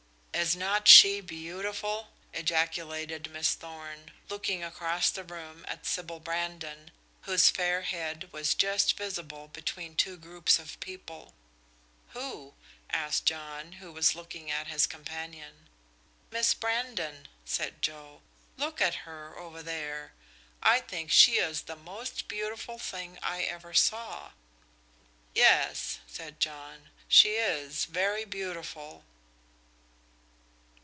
"Is 0.33 0.55
not 0.55 0.87
she 0.87 1.21
beautiful?" 1.21 2.07
ejaculated 2.33 3.29
Miss 3.29 3.53
Thorn, 3.53 4.11
looking 4.27 4.63
across 4.63 5.11
the 5.11 5.23
room 5.23 5.63
at 5.67 5.85
Sybil 5.85 6.19
Brandon, 6.19 6.89
whose 7.23 7.51
fair 7.51 7.83
head 7.83 8.27
was 8.33 8.55
just 8.55 8.97
visible 8.97 9.49
between 9.49 9.95
two 9.95 10.17
groups 10.17 10.57
of 10.57 10.79
people. 10.79 11.35
"Who?" 12.13 12.55
asked 12.89 13.25
John, 13.25 13.73
who 13.73 13.91
was 13.91 14.15
looking 14.15 14.49
at 14.49 14.65
his 14.65 14.87
companion. 14.87 15.69
"Miss 16.31 16.55
Brandon," 16.55 17.27
said 17.45 17.83
Joe. 17.83 18.23
"Look 18.57 18.81
at 18.81 19.05
her, 19.05 19.37
over 19.37 19.61
there. 19.61 20.13
I 20.63 20.79
think 20.79 21.11
she 21.11 21.33
is 21.37 21.61
the 21.63 21.75
most 21.75 22.27
beautiful 22.27 22.79
thing 22.79 23.19
I 23.21 23.43
ever 23.43 23.75
saw." 23.75 24.31
"Yes," 25.35 25.99
said 26.07 26.39
John, 26.39 26.89
"she 27.07 27.35
is 27.35 27.85
very 27.85 28.25
beautiful." 28.25 29.05